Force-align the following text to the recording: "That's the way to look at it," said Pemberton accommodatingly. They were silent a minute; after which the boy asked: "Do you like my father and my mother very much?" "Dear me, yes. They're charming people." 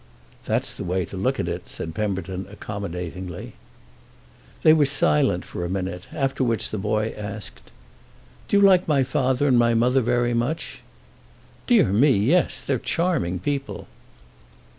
"That's 0.45 0.73
the 0.73 0.83
way 0.83 1.05
to 1.05 1.15
look 1.15 1.39
at 1.39 1.47
it," 1.47 1.69
said 1.69 1.93
Pemberton 1.93 2.47
accommodatingly. 2.49 3.53
They 4.63 4.73
were 4.73 4.85
silent 4.85 5.45
a 5.53 5.69
minute; 5.69 6.07
after 6.11 6.43
which 6.43 6.71
the 6.71 6.79
boy 6.79 7.13
asked: 7.15 7.69
"Do 8.47 8.57
you 8.57 8.63
like 8.63 8.87
my 8.87 9.03
father 9.03 9.47
and 9.47 9.59
my 9.59 9.75
mother 9.75 10.01
very 10.01 10.33
much?" 10.33 10.81
"Dear 11.67 11.93
me, 11.93 12.09
yes. 12.13 12.61
They're 12.61 12.79
charming 12.79 13.37
people." 13.37 13.87